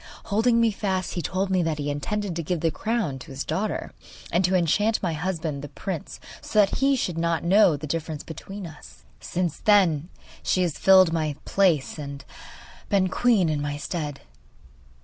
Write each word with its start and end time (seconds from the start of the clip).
Holding 0.33 0.59
me 0.59 0.71
fast, 0.71 1.13
he 1.13 1.21
told 1.21 1.51
me 1.51 1.61
that 1.61 1.77
he 1.77 1.91
intended 1.91 2.35
to 2.35 2.41
give 2.41 2.61
the 2.61 2.71
crown 2.71 3.19
to 3.19 3.29
his 3.29 3.45
daughter, 3.45 3.91
and 4.31 4.43
to 4.43 4.55
enchant 4.55 5.03
my 5.03 5.13
husband 5.13 5.61
the 5.61 5.69
prince, 5.69 6.19
so 6.41 6.57
that 6.57 6.77
he 6.77 6.95
should 6.95 7.19
not 7.19 7.43
know 7.43 7.77
the 7.77 7.85
difference 7.85 8.23
between 8.23 8.65
us. 8.65 9.03
Since 9.19 9.59
then 9.59 10.09
she 10.41 10.63
has 10.63 10.79
filled 10.79 11.13
my 11.13 11.35
place 11.45 11.99
and 11.99 12.25
been 12.89 13.09
queen 13.09 13.47
in 13.47 13.61
my 13.61 13.77
stead. 13.77 14.21